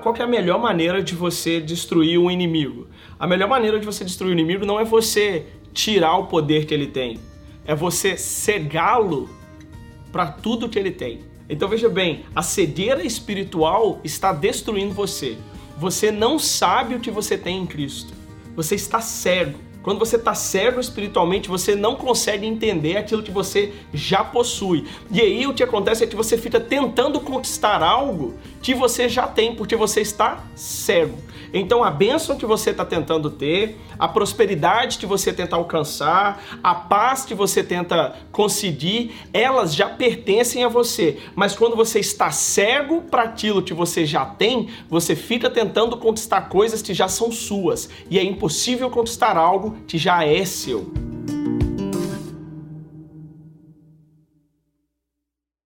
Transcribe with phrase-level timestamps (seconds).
[0.00, 2.88] qual é a melhor maneira de você destruir um inimigo.
[3.18, 6.74] A melhor maneira de você destruir o inimigo não é você tirar o poder que
[6.74, 7.18] ele tem,
[7.64, 9.28] é você cegá-lo
[10.10, 11.20] para tudo que ele tem.
[11.48, 15.36] Então veja bem, a cegueira espiritual está destruindo você.
[15.76, 18.12] Você não sabe o que você tem em Cristo.
[18.54, 19.58] Você está cego.
[19.82, 24.86] Quando você está cego espiritualmente, você não consegue entender aquilo que você já possui.
[25.10, 29.26] E aí o que acontece é que você fica tentando conquistar algo que você já
[29.26, 31.18] tem, porque você está cego.
[31.52, 36.74] Então a bênção que você está tentando ter, a prosperidade que você tenta alcançar, a
[36.74, 41.18] paz que você tenta conseguir, elas já pertencem a você.
[41.34, 46.42] Mas quando você está cego para aquilo que você já tem, você fica tentando conquistar
[46.42, 47.90] coisas que já são suas.
[48.08, 51.09] E é impossível conquistar algo que já é seu.